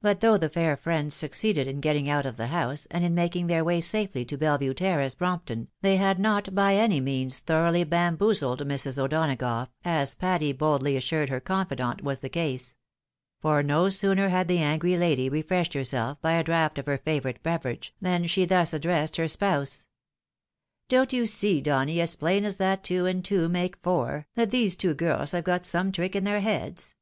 [0.00, 3.48] But though the fair friends succeeded in getting out of the house, and in making
[3.48, 8.60] their way safely to Bellevue terrace, Brompton, they had not by any means" thoroughly bamboozled"
[8.60, 8.96] Mrs.
[8.96, 12.76] O'Donagough, as Patty boldly assured her confidant was the case;
[13.40, 17.42] for no sooner had the angry lady refreshed herself by a draught of her favourite
[17.42, 19.84] beverage, than she thus addressed her spouse:"
[20.88, 24.76] Don't you see, Donny, as plain as that two and two make four, that these
[24.76, 26.94] two girls have got some trick in their heads